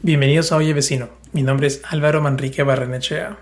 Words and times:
Bienvenidos 0.00 0.52
a 0.52 0.56
Oye 0.56 0.74
Vecino. 0.74 1.08
Mi 1.32 1.42
nombre 1.42 1.66
es 1.66 1.82
Álvaro 1.84 2.22
Manrique 2.22 2.62
Barrenechea. 2.62 3.36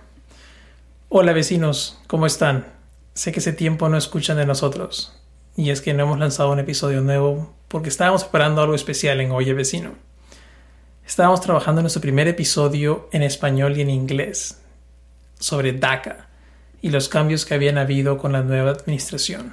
Hola 1.10 1.34
vecinos, 1.34 2.00
¿cómo 2.06 2.24
están? 2.24 2.66
Sé 3.12 3.30
que 3.30 3.40
ese 3.40 3.52
tiempo 3.52 3.90
no 3.90 3.98
escuchan 3.98 4.38
de 4.38 4.46
nosotros. 4.46 5.20
Y 5.54 5.68
es 5.68 5.82
que 5.82 5.92
no 5.92 6.04
hemos 6.04 6.18
lanzado 6.18 6.50
un 6.50 6.58
episodio 6.58 7.02
nuevo 7.02 7.54
porque 7.68 7.90
estábamos 7.90 8.22
esperando 8.22 8.62
algo 8.62 8.74
especial 8.74 9.20
en 9.20 9.32
Oye 9.32 9.52
Vecino. 9.52 9.96
Estábamos 11.06 11.42
trabajando 11.42 11.80
en 11.80 11.84
nuestro 11.84 12.00
primer 12.00 12.26
episodio 12.26 13.10
en 13.12 13.22
español 13.22 13.76
y 13.76 13.82
en 13.82 13.90
inglés 13.90 14.62
sobre 15.38 15.74
DACA 15.74 16.30
y 16.80 16.88
los 16.88 17.10
cambios 17.10 17.44
que 17.44 17.52
habían 17.52 17.76
habido 17.76 18.16
con 18.16 18.32
la 18.32 18.42
nueva 18.42 18.70
administración. 18.70 19.52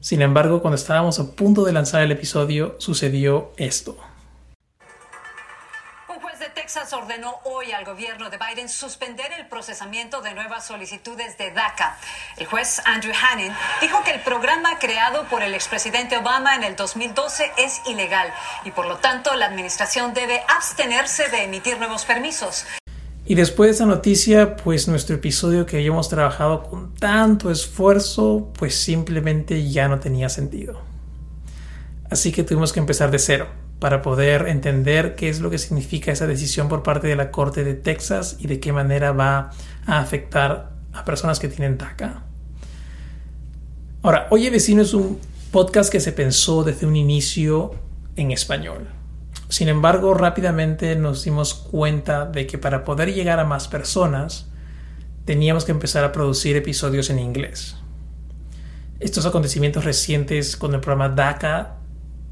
Sin 0.00 0.22
embargo, 0.22 0.62
cuando 0.62 0.76
estábamos 0.76 1.18
a 1.18 1.32
punto 1.32 1.64
de 1.64 1.72
lanzar 1.72 2.02
el 2.02 2.12
episodio, 2.12 2.76
sucedió 2.78 3.50
esto. 3.56 3.98
Texas 6.66 6.92
ordenó 6.94 7.36
hoy 7.44 7.70
al 7.70 7.84
gobierno 7.84 8.28
de 8.28 8.38
Biden 8.38 8.68
suspender 8.68 9.26
el 9.38 9.46
procesamiento 9.46 10.20
de 10.20 10.34
nuevas 10.34 10.66
solicitudes 10.66 11.38
de 11.38 11.52
DACA. 11.52 11.96
El 12.38 12.46
juez 12.46 12.82
Andrew 12.84 13.12
Hannon 13.14 13.54
dijo 13.80 14.02
que 14.02 14.10
el 14.10 14.20
programa 14.22 14.76
creado 14.80 15.28
por 15.30 15.44
el 15.44 15.54
expresidente 15.54 16.16
Obama 16.16 16.56
en 16.56 16.64
el 16.64 16.74
2012 16.74 17.52
es 17.56 17.82
ilegal 17.86 18.32
y 18.64 18.72
por 18.72 18.88
lo 18.88 18.96
tanto 18.96 19.32
la 19.36 19.46
administración 19.46 20.12
debe 20.12 20.40
abstenerse 20.56 21.28
de 21.28 21.44
emitir 21.44 21.78
nuevos 21.78 22.04
permisos. 22.04 22.64
Y 23.24 23.36
después 23.36 23.68
de 23.68 23.74
esa 23.76 23.86
noticia, 23.86 24.56
pues 24.56 24.88
nuestro 24.88 25.14
episodio 25.14 25.66
que 25.66 25.76
habíamos 25.76 26.08
trabajado 26.08 26.64
con 26.64 26.96
tanto 26.96 27.52
esfuerzo, 27.52 28.50
pues 28.58 28.74
simplemente 28.74 29.70
ya 29.70 29.86
no 29.86 30.00
tenía 30.00 30.28
sentido. 30.28 30.82
Así 32.10 32.32
que 32.32 32.42
tuvimos 32.42 32.72
que 32.72 32.80
empezar 32.80 33.12
de 33.12 33.20
cero 33.20 33.65
para 33.78 34.02
poder 34.02 34.48
entender 34.48 35.14
qué 35.16 35.28
es 35.28 35.40
lo 35.40 35.50
que 35.50 35.58
significa 35.58 36.12
esa 36.12 36.26
decisión 36.26 36.68
por 36.68 36.82
parte 36.82 37.08
de 37.08 37.16
la 37.16 37.30
Corte 37.30 37.62
de 37.62 37.74
Texas 37.74 38.36
y 38.38 38.46
de 38.46 38.58
qué 38.58 38.72
manera 38.72 39.12
va 39.12 39.50
a 39.86 39.98
afectar 39.98 40.72
a 40.92 41.04
personas 41.04 41.38
que 41.38 41.48
tienen 41.48 41.76
DACA. 41.76 42.22
Ahora, 44.02 44.28
Oye 44.30 44.50
Vecino 44.50 44.82
es 44.82 44.94
un 44.94 45.18
podcast 45.50 45.90
que 45.90 46.00
se 46.00 46.12
pensó 46.12 46.64
desde 46.64 46.86
un 46.86 46.96
inicio 46.96 47.74
en 48.16 48.30
español. 48.30 48.88
Sin 49.48 49.68
embargo, 49.68 50.14
rápidamente 50.14 50.96
nos 50.96 51.24
dimos 51.24 51.54
cuenta 51.54 52.24
de 52.24 52.46
que 52.46 52.58
para 52.58 52.84
poder 52.84 53.12
llegar 53.12 53.38
a 53.38 53.44
más 53.44 53.68
personas, 53.68 54.48
teníamos 55.24 55.64
que 55.64 55.72
empezar 55.72 56.04
a 56.04 56.12
producir 56.12 56.56
episodios 56.56 57.10
en 57.10 57.18
inglés. 57.18 57.76
Estos 59.00 59.26
acontecimientos 59.26 59.84
recientes 59.84 60.56
con 60.56 60.74
el 60.74 60.80
programa 60.80 61.10
DACA 61.10 61.75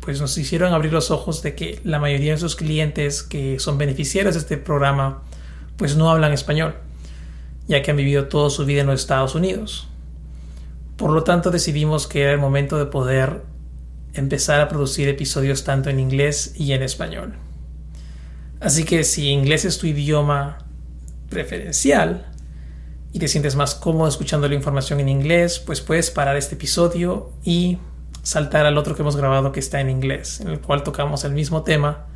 pues 0.04 0.20
nos 0.20 0.36
hicieron 0.36 0.74
abrir 0.74 0.92
los 0.92 1.10
ojos 1.10 1.42
de 1.42 1.54
que 1.54 1.80
la 1.82 1.98
mayoría 1.98 2.32
de 2.32 2.38
sus 2.38 2.56
clientes 2.56 3.22
que 3.22 3.58
son 3.58 3.78
beneficiarios 3.78 4.34
de 4.34 4.40
este 4.40 4.58
programa 4.58 5.22
pues 5.78 5.96
no 5.96 6.10
hablan 6.10 6.32
español, 6.32 6.74
ya 7.68 7.82
que 7.82 7.90
han 7.90 7.96
vivido 7.96 8.28
toda 8.28 8.50
su 8.50 8.66
vida 8.66 8.82
en 8.82 8.86
los 8.86 9.00
Estados 9.00 9.34
Unidos. 9.34 9.88
Por 10.96 11.10
lo 11.10 11.24
tanto 11.24 11.50
decidimos 11.50 12.06
que 12.06 12.22
era 12.22 12.32
el 12.32 12.38
momento 12.38 12.76
de 12.76 12.84
poder 12.84 13.44
empezar 14.12 14.60
a 14.60 14.68
producir 14.68 15.08
episodios 15.08 15.64
tanto 15.64 15.88
en 15.88 15.98
inglés 15.98 16.54
y 16.54 16.72
en 16.72 16.82
español. 16.82 17.34
Así 18.60 18.84
que 18.84 19.04
si 19.04 19.30
inglés 19.30 19.64
es 19.64 19.78
tu 19.78 19.86
idioma 19.86 20.58
preferencial 21.30 22.30
y 23.10 23.20
te 23.20 23.28
sientes 23.28 23.56
más 23.56 23.74
cómodo 23.74 24.06
escuchando 24.06 24.48
la 24.48 24.54
información 24.54 25.00
en 25.00 25.08
inglés, 25.08 25.58
pues 25.58 25.80
puedes 25.80 26.10
parar 26.10 26.36
este 26.36 26.56
episodio 26.56 27.32
y 27.42 27.78
saltar 28.24 28.64
al 28.66 28.78
otro 28.78 28.96
que 28.96 29.02
hemos 29.02 29.16
grabado 29.16 29.52
que 29.52 29.60
está 29.60 29.80
en 29.80 29.90
inglés, 29.90 30.40
en 30.40 30.48
el 30.48 30.58
cual 30.58 30.82
tocamos 30.82 31.24
el 31.24 31.32
mismo 31.32 31.62
tema, 31.62 32.06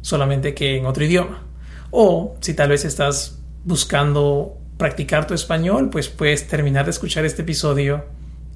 solamente 0.00 0.54
que 0.54 0.78
en 0.78 0.86
otro 0.86 1.04
idioma. 1.04 1.44
O 1.90 2.36
si 2.40 2.54
tal 2.54 2.70
vez 2.70 2.84
estás 2.84 3.38
buscando 3.64 4.56
practicar 4.78 5.26
tu 5.26 5.34
español, 5.34 5.90
pues 5.90 6.08
puedes 6.08 6.48
terminar 6.48 6.86
de 6.86 6.90
escuchar 6.90 7.24
este 7.24 7.42
episodio 7.42 8.06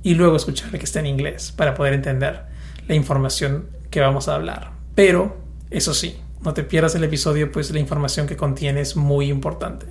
y 0.03 0.15
luego 0.15 0.37
escuchar 0.37 0.71
el 0.73 0.79
que 0.79 0.87
está 0.87 1.01
en 1.01 1.07
inglés 1.07 1.53
para 1.53 1.75
poder 1.75 1.93
entender 1.93 2.45
la 2.89 2.95
información 2.95 3.67
que 3.91 4.01
vamos 4.01 4.29
a 4.29 4.35
hablar. 4.35 4.73
Pero, 4.95 5.37
eso 5.71 5.93
sí, 5.93 6.19
no 6.43 6.55
te 6.55 6.65
pierdas 6.65 6.95
el 6.95 7.05
episodio, 7.05 7.53
pues 7.53 7.71
la 7.71 7.79
información 7.79 8.27
que 8.27 8.37
contiene 8.37 8.81
es 8.81 8.97
muy 8.97 9.29
importante. 9.29 9.87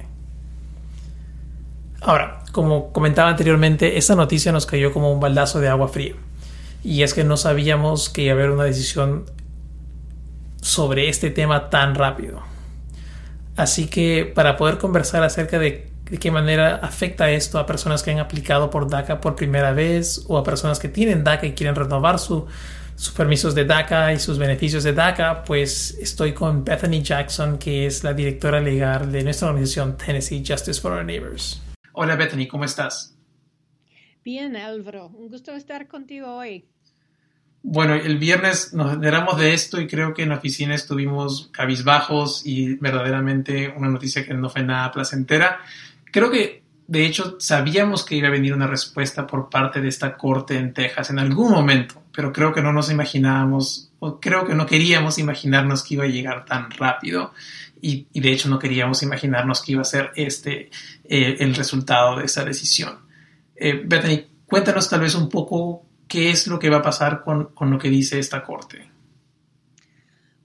Ahora, 2.01 2.43
como 2.51 2.91
comentaba 2.91 3.29
anteriormente, 3.29 3.99
esta 3.99 4.15
noticia 4.15 4.51
nos 4.51 4.65
cayó 4.65 4.91
como 4.91 5.13
un 5.13 5.19
baldazo 5.19 5.59
de 5.59 5.67
agua 5.67 5.87
fría 5.87 6.15
y 6.83 7.03
es 7.03 7.13
que 7.13 7.23
no 7.23 7.37
sabíamos 7.37 8.09
que 8.09 8.23
iba 8.23 8.33
a 8.33 8.35
haber 8.35 8.51
una 8.51 8.63
decisión 8.63 9.25
sobre 10.61 11.09
este 11.09 11.29
tema 11.29 11.69
tan 11.69 11.95
rápido. 11.95 12.41
Así 13.55 13.87
que 13.87 14.31
para 14.33 14.57
poder 14.57 14.77
conversar 14.77 15.23
acerca 15.23 15.59
de, 15.59 15.91
qué 16.19 16.31
manera 16.31 16.75
afecta 16.75 17.29
esto 17.29 17.59
a 17.59 17.65
personas 17.65 18.03
que 18.03 18.11
han 18.11 18.19
aplicado 18.19 18.69
por 18.69 18.89
DACA 18.89 19.21
por 19.21 19.35
primera 19.35 19.71
vez 19.73 20.25
o 20.27 20.37
a 20.37 20.43
personas 20.43 20.79
que 20.79 20.89
tienen 20.89 21.23
DACA 21.23 21.47
y 21.47 21.53
quieren 21.53 21.75
renovar 21.75 22.19
sus 22.19 22.43
permisos 23.15 23.55
de 23.55 23.65
DACA 23.65 24.13
y 24.13 24.19
sus 24.19 24.37
beneficios 24.37 24.83
de 24.83 24.93
DACA, 24.93 25.43
pues 25.43 25.97
estoy 26.01 26.33
con 26.33 26.63
Bethany 26.63 27.01
Jackson, 27.01 27.57
que 27.57 27.85
es 27.85 28.03
la 28.03 28.13
directora 28.13 28.59
legal 28.59 29.11
de 29.11 29.23
nuestra 29.23 29.49
organización 29.49 29.97
Tennessee 29.97 30.43
Justice 30.45 30.81
for 30.81 30.91
Our 30.91 31.05
Neighbors. 31.05 31.61
Hola 31.93 32.15
Bethany, 32.15 32.47
¿cómo 32.47 32.65
estás? 32.65 33.15
Bien, 34.23 34.55
Álvaro, 34.55 35.07
un 35.07 35.29
gusto 35.29 35.51
estar 35.53 35.87
contigo 35.87 36.35
hoy. 36.35 36.65
Bueno, 37.63 37.95
el 37.95 38.19
viernes 38.19 38.71
nos 38.71 38.93
enteramos 38.93 39.39
de 39.39 39.53
esto 39.53 39.81
y 39.81 39.87
creo 39.87 40.13
que 40.13 40.21
en 40.23 40.29
la 40.29 40.35
oficina 40.35 40.75
estuvimos 40.75 41.49
cabizbajos 41.51 42.45
y 42.45 42.75
verdaderamente 42.75 43.73
una 43.75 43.89
noticia 43.89 44.23
que 44.23 44.35
no 44.35 44.49
fue 44.49 44.61
nada 44.61 44.91
placentera. 44.91 45.59
Creo 46.11 46.29
que, 46.29 46.63
de 46.87 47.05
hecho, 47.05 47.37
sabíamos 47.39 48.05
que 48.05 48.15
iba 48.15 48.27
a 48.27 48.31
venir 48.31 48.53
una 48.53 48.67
respuesta 48.67 49.25
por 49.25 49.49
parte 49.49 49.81
de 49.81 49.89
esta 49.89 50.15
corte 50.17 50.55
en 50.55 50.73
Texas 50.73 51.09
en 51.09 51.17
algún 51.17 51.51
momento, 51.51 52.03
pero 52.13 52.31
creo 52.31 52.53
que 52.53 52.61
no 52.61 52.73
nos 52.73 52.91
imaginábamos, 52.91 53.91
o 53.99 54.19
creo 54.19 54.45
que 54.45 54.53
no 54.53 54.67
queríamos 54.67 55.17
imaginarnos 55.17 55.83
que 55.83 55.95
iba 55.95 56.03
a 56.03 56.07
llegar 56.07 56.45
tan 56.45 56.69
rápido 56.69 57.33
y, 57.81 58.07
de 58.13 58.31
hecho 58.31 58.49
no 58.49 58.59
queríamos 58.59 59.01
imaginarnos 59.01 59.63
que 59.63 59.71
iba 59.71 59.81
a 59.81 59.85
ser 59.85 60.11
este 60.15 60.69
eh, 61.05 61.37
el 61.39 61.55
resultado 61.55 62.17
de 62.17 62.25
esa 62.25 62.45
decisión. 62.45 63.10
Eh, 63.63 63.79
Bethany, 63.85 64.25
cuéntanos 64.47 64.89
tal 64.89 65.01
vez 65.01 65.13
un 65.13 65.29
poco 65.29 65.85
qué 66.07 66.31
es 66.31 66.47
lo 66.47 66.57
que 66.57 66.71
va 66.71 66.77
a 66.77 66.81
pasar 66.81 67.23
con, 67.23 67.53
lo 67.59 67.77
que 67.77 67.89
dice 67.89 68.17
esta 68.17 68.43
corte. 68.43 68.89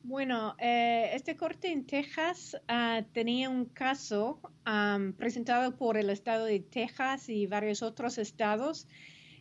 Bueno, 0.03 0.54
este 0.59 1.34
corte 1.34 1.72
en 1.72 1.87
Texas 1.87 2.59
ah, 2.69 3.05
tenía 3.15 3.49
un 3.49 3.65
caso 3.65 4.38
presentado 5.17 5.76
por 5.79 5.96
el 5.96 6.11
estado 6.11 6.44
de 6.44 6.61
Texas 6.61 7.31
y 7.31 7.46
varios 7.46 7.82
otros 7.82 8.19
estados, 8.19 8.87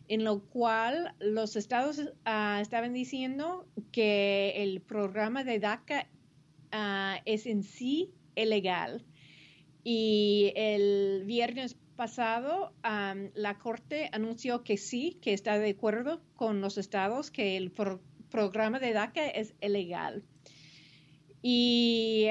en 0.08 0.24
lo 0.24 0.40
cual 0.40 1.14
los 1.20 1.54
estados 1.54 2.00
ah, 2.24 2.60
estaban 2.62 2.94
diciendo 2.94 3.68
que 3.92 4.54
el 4.56 4.80
programa 4.80 5.44
de 5.44 5.58
DACA 5.58 6.08
ah, 6.72 7.18
es 7.26 7.44
en 7.44 7.62
sí 7.62 8.10
ilegal. 8.36 9.04
Y 9.84 10.52
el 10.56 11.24
viernes 11.26 11.76
pasado, 11.96 12.72
la 12.82 13.58
Corte 13.58 14.08
anunció 14.12 14.62
que 14.62 14.76
sí, 14.76 15.18
que 15.20 15.32
está 15.32 15.58
de 15.58 15.70
acuerdo 15.70 16.20
con 16.36 16.60
los 16.60 16.78
estados, 16.78 17.30
que 17.30 17.56
el 17.56 17.72
programa 18.30 18.78
de 18.78 18.92
DACA 18.92 19.26
es 19.26 19.54
ilegal. 19.60 20.22
Y 21.42 22.28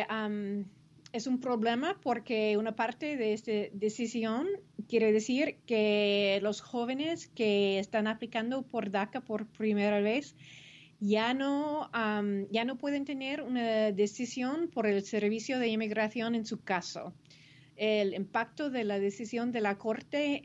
es 1.12 1.28
un 1.28 1.40
problema 1.40 2.00
porque 2.02 2.58
una 2.58 2.76
parte 2.76 3.18
de 3.18 3.34
esta 3.34 3.52
decisión 3.72 4.48
quiere 4.88 5.12
decir 5.12 5.58
que 5.66 6.40
los 6.42 6.62
jóvenes 6.62 7.28
que 7.28 7.80
están 7.80 8.08
aplicando 8.08 8.64
por 8.64 8.92
DACA 8.92 9.22
por 9.22 9.48
primera 9.48 10.02
vez 10.02 10.36
ya 11.00 11.34
no, 11.34 11.90
ya 12.52 12.66
no 12.66 12.78
pueden 12.78 13.06
tener 13.06 13.42
una 13.42 13.92
decisión 13.92 14.70
por 14.70 14.88
el 14.88 15.04
servicio 15.04 15.60
de 15.60 15.70
inmigración 15.70 16.36
en 16.36 16.46
su 16.46 16.62
caso 16.62 17.14
el 17.76 18.14
impacto 18.14 18.70
de 18.70 18.84
la 18.84 19.00
decisión 19.00 19.52
de 19.52 19.62
la 19.62 19.78
Corte 19.78 20.44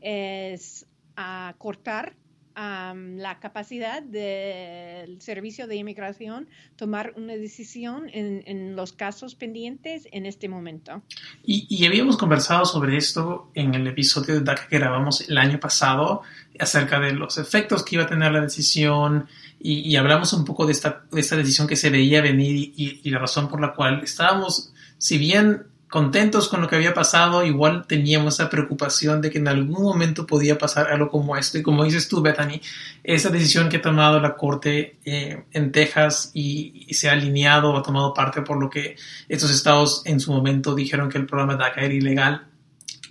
es 0.53 0.87
a 1.17 1.55
cortar 1.59 2.15
la 2.57 3.39
capacidad 3.41 4.03
del 4.03 5.23
servicio 5.23 5.67
de 5.67 5.77
inmigración 5.77 6.49
tomar 6.77 7.15
una 7.17 7.35
decisión 7.35 8.11
en, 8.13 8.77
los 8.77 8.93
casos 8.93 9.35
pendientes 9.35 10.07
en 10.13 10.27
este 10.27 10.49
momento. 10.49 11.03
Y, 11.43 11.87
habíamos 11.87 12.17
conversado 12.19 12.65
sobre 12.67 12.97
esto 12.97 13.51
en 13.55 13.75
el 13.75 13.87
episodio 13.87 14.35
de 14.35 14.41
DACA 14.41 14.69
que 14.69 14.79
grabamos 14.79 15.29
el 15.29 15.39
año 15.39 15.59
pasado 15.59 16.23
acerca 16.59 17.01
de 17.01 17.13
los 17.13 17.39
efectos 17.39 17.83
que 17.83 17.97
iba 17.97 18.05
a 18.05 18.09
tener 18.09 18.31
la 18.31 18.41
decisión 18.41 19.27
y, 19.59 19.97
hablamos 19.97 20.33
un 20.33 20.45
poco 20.45 20.67
de 20.67 20.73
esta, 20.73 21.05
de 21.11 21.21
esta, 21.21 21.37
decisión 21.37 21.67
que 21.67 21.77
se 21.77 21.89
veía 21.89 22.21
venir 22.21 22.73
y, 22.77 23.01
y 23.03 23.11
la 23.11 23.21
razón 23.21 23.49
por 23.49 23.61
la 23.61 23.75
cual 23.75 24.03
estábamos, 24.03 24.75
si 24.99 25.17
bien 25.17 25.70
contentos 25.91 26.49
con 26.49 26.61
lo 26.61 26.69
que 26.69 26.77
había 26.77 26.95
pasado, 26.95 27.45
igual 27.45 27.85
teníamos 27.87 28.35
esa 28.35 28.49
preocupación 28.49 29.21
de 29.21 29.29
que 29.29 29.39
en 29.39 29.49
algún 29.49 29.83
momento 29.83 30.25
podía 30.25 30.57
pasar 30.57 30.87
algo 30.87 31.11
como 31.11 31.37
esto. 31.37 31.59
Y 31.59 31.63
como 31.63 31.83
dices 31.83 32.07
tú, 32.07 32.23
Bethany, 32.23 32.61
esa 33.03 33.29
decisión 33.29 33.69
que 33.69 33.79
ha 33.79 33.83
tomado 33.83 34.21
la 34.21 34.37
Corte 34.37 34.99
eh, 35.05 35.43
en 35.51 35.73
Texas 35.73 36.31
y, 36.33 36.87
se 36.95 37.09
ha 37.09 37.13
alineado 37.13 37.77
ha 37.77 37.83
tomado 37.83 38.15
parte 38.15 38.43
por 38.43 38.59
lo 38.61 38.71
que 38.71 38.97
estos 39.29 39.51
estados 39.51 40.03
en 40.05 40.21
su 40.21 40.33
momento 40.33 40.75
dijeron 40.75 41.09
que 41.09 41.19
el 41.19 41.27
programa 41.27 41.57
DACA 41.57 41.83
era 41.83 41.95
ilegal, 41.95 42.47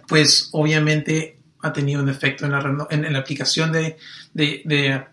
pues 0.07 0.49
obviamente 0.53 1.37
ha 1.61 1.73
tenido 1.73 2.01
un 2.01 2.09
efecto 2.09 2.45
en 2.45 2.51
la, 2.53 2.87
en, 2.89 3.11
la 3.11 3.19
aplicación 3.19 3.73
de, 3.73 3.97
de, 4.33 5.03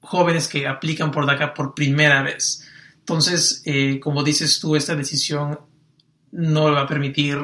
jóvenes 0.00 0.46
que 0.46 0.66
aplican 0.66 1.10
por 1.10 1.24
DACA 1.24 1.54
por 1.54 1.74
primera 1.74 2.22
vez. 2.22 2.66
Entonces, 2.98 3.62
eh, 3.64 3.98
como 3.98 4.22
dices 4.22 4.60
tú, 4.60 4.76
esta 4.76 4.94
decisión 4.94 5.58
no 6.32 6.72
va 6.72 6.82
a 6.82 6.86
permitir 6.86 7.38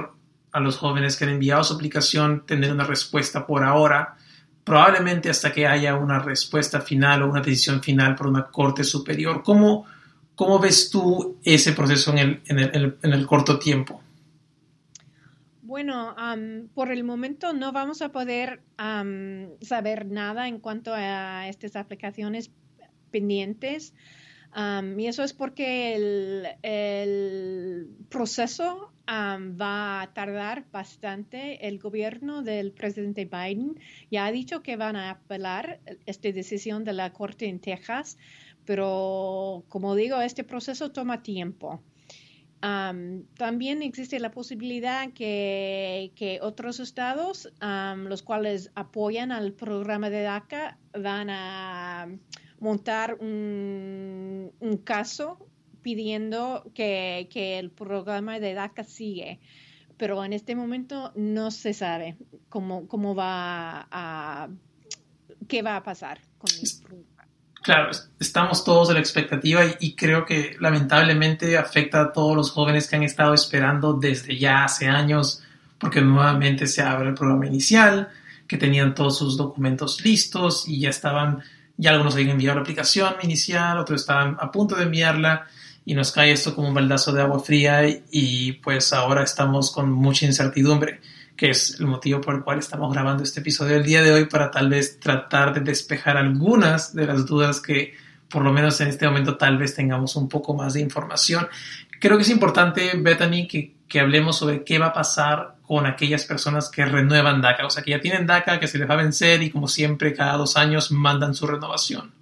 a 0.52 0.60
los 0.60 0.76
jóvenes 0.76 1.16
que 1.16 1.24
han 1.24 1.30
enviado 1.30 1.64
su 1.64 1.74
aplicación 1.74 2.46
tener 2.46 2.72
una 2.72 2.84
respuesta 2.84 3.46
por 3.46 3.64
ahora, 3.64 4.16
probablemente 4.62 5.28
hasta 5.28 5.52
que 5.52 5.66
haya 5.66 5.96
una 5.96 6.20
respuesta 6.20 6.80
final 6.80 7.22
o 7.22 7.30
una 7.30 7.40
decisión 7.40 7.82
final 7.82 8.14
por 8.14 8.28
una 8.28 8.46
corte 8.46 8.84
superior. 8.84 9.42
¿Cómo, 9.42 9.84
cómo 10.34 10.58
ves 10.58 10.90
tú 10.90 11.38
ese 11.42 11.72
proceso 11.72 12.12
en 12.12 12.18
el, 12.18 12.42
en 12.46 12.58
el, 12.58 12.96
en 13.02 13.12
el 13.12 13.26
corto 13.26 13.58
tiempo? 13.58 14.00
Bueno, 15.62 16.14
por 16.72 16.92
el 16.92 17.02
momento 17.02 17.52
no 17.52 17.72
vamos 17.72 18.00
a 18.00 18.10
poder 18.10 18.62
saber 19.60 20.06
nada 20.06 20.46
en 20.46 20.60
cuanto 20.60 20.92
a 20.94 21.48
estas 21.48 21.74
aplicaciones 21.74 22.52
pendientes 23.10 23.92
y 24.56 25.06
eso 25.06 25.24
es 25.24 25.32
porque 25.32 25.94
el, 26.62 27.88
proceso 28.08 28.92
va 29.08 30.02
a 30.02 30.12
tardar 30.14 30.64
bastante. 30.70 31.66
El 31.66 31.78
gobierno 31.78 32.42
del 32.42 32.72
presidente 32.72 33.24
Biden 33.24 33.78
ya 34.10 34.26
ha 34.26 34.32
dicho 34.32 34.62
que 34.62 34.76
van 34.76 34.96
a 34.96 35.10
apelar 35.10 35.80
esta 36.06 36.30
decisión 36.30 36.84
de 36.84 36.92
la 36.92 37.12
Corte 37.12 37.48
en 37.48 37.58
Texas, 37.58 38.16
pero 38.64 39.64
como 39.68 39.94
digo, 39.96 40.20
este 40.20 40.44
proceso 40.44 40.92
toma 40.92 41.22
tiempo. 41.22 41.82
también 42.60 43.82
existe 43.82 44.18
la 44.20 44.30
posibilidad 44.30 45.12
que, 45.12 46.12
que 46.14 46.38
otros 46.40 46.80
estados, 46.80 47.52
los 47.60 48.22
cuales 48.22 48.70
apoyan 48.74 49.32
al 49.32 49.52
programa 49.52 50.10
de 50.10 50.22
DACA, 50.22 50.78
van 50.92 51.28
a 51.28 52.08
montar 52.60 53.16
un, 53.20 54.50
caso 54.84 55.46
pidiendo 55.82 56.64
que, 56.74 57.28
el 57.58 57.70
programa 57.70 58.40
de 58.40 58.54
DACA 58.54 58.84
sigue. 58.84 59.40
Pero 59.96 60.24
en 60.24 60.32
este 60.32 60.56
momento 60.56 61.12
no 61.14 61.50
se 61.50 61.72
sabe 61.72 62.16
cómo, 62.48 62.88
cómo 62.88 63.14
va 63.14 63.86
a, 63.90 64.48
qué 65.46 65.62
va 65.62 65.76
a 65.76 65.82
pasar 65.82 66.20
con 66.38 66.50
el 66.50 67.04
Claro, 67.64 67.92
estamos 68.20 68.62
todos 68.62 68.90
en 68.90 68.96
la 68.96 69.00
expectativa 69.00 69.62
y, 69.80 69.94
creo 69.94 70.26
que 70.26 70.54
lamentablemente 70.60 71.56
afecta 71.56 72.02
a 72.02 72.12
todos 72.12 72.36
los 72.36 72.50
jóvenes 72.50 72.86
que 72.86 72.96
han 72.96 73.04
estado 73.04 73.32
esperando 73.32 73.94
desde 73.94 74.36
ya 74.36 74.64
hace 74.64 74.86
años 74.86 75.42
porque 75.78 76.02
nuevamente 76.02 76.66
se 76.66 76.82
abre 76.82 77.08
el 77.08 77.14
programa 77.14 77.46
inicial, 77.46 78.10
que 78.46 78.58
tenían 78.58 78.94
todos 78.94 79.16
sus 79.16 79.38
documentos 79.38 80.04
listos 80.04 80.68
y 80.68 80.78
ya 80.78 80.90
estaban 80.90 81.42
ya 81.76 81.90
algunos 81.90 82.14
habían 82.14 82.30
enviado 82.30 82.56
la 82.56 82.62
aplicación 82.62 83.14
inicial, 83.22 83.78
otros 83.78 84.02
estaban 84.02 84.36
a 84.40 84.50
punto 84.50 84.76
de 84.76 84.84
enviarla 84.84 85.46
y 85.84 85.94
nos 85.94 86.12
cae 86.12 86.32
esto 86.32 86.54
como 86.54 86.68
un 86.68 86.74
baldazo 86.74 87.12
de 87.12 87.22
agua 87.22 87.40
fría 87.40 87.82
y 88.10 88.52
pues 88.52 88.92
ahora 88.92 89.22
estamos 89.22 89.70
con 89.70 89.92
mucha 89.92 90.24
incertidumbre, 90.24 91.00
que 91.36 91.50
es 91.50 91.78
el 91.80 91.86
motivo 91.86 92.20
por 92.20 92.36
el 92.36 92.42
cual 92.42 92.58
estamos 92.58 92.92
grabando 92.92 93.22
este 93.22 93.40
episodio 93.40 93.76
el 93.76 93.82
día 93.82 94.02
de 94.02 94.12
hoy 94.12 94.26
para 94.26 94.50
tal 94.50 94.70
vez 94.70 94.98
tratar 95.00 95.52
de 95.52 95.60
despejar 95.60 96.16
algunas 96.16 96.94
de 96.94 97.06
las 97.06 97.26
dudas 97.26 97.60
que 97.60 97.94
por 98.28 98.42
lo 98.42 98.52
menos 98.52 98.80
en 98.80 98.88
este 98.88 99.06
momento 99.06 99.36
tal 99.36 99.58
vez 99.58 99.74
tengamos 99.74 100.16
un 100.16 100.28
poco 100.28 100.54
más 100.54 100.74
de 100.74 100.80
información. 100.80 101.46
Creo 102.00 102.16
que 102.16 102.22
es 102.22 102.30
importante, 102.30 102.92
Bethany, 102.96 103.46
que, 103.46 103.76
que 103.86 104.00
hablemos 104.00 104.38
sobre 104.38 104.64
qué 104.64 104.78
va 104.78 104.86
a 104.86 104.92
pasar 104.92 105.53
con 105.66 105.86
aquellas 105.86 106.26
personas 106.26 106.70
que 106.70 106.84
renuevan 106.84 107.40
DACA, 107.40 107.66
o 107.66 107.70
sea, 107.70 107.82
que 107.82 107.92
ya 107.92 108.00
tienen 108.00 108.26
DACA, 108.26 108.60
que 108.60 108.68
se 108.68 108.78
les 108.78 108.88
va 108.88 108.94
a 108.94 108.98
vencer 108.98 109.42
y 109.42 109.50
como 109.50 109.66
siempre 109.66 110.12
cada 110.12 110.36
dos 110.36 110.56
años 110.56 110.92
mandan 110.92 111.34
su 111.34 111.46
renovación. 111.46 112.12